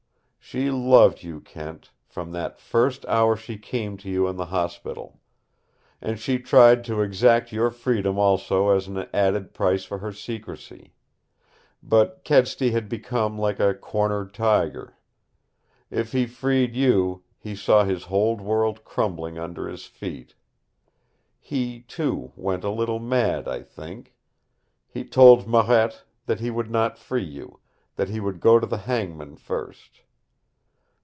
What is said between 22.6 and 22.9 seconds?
a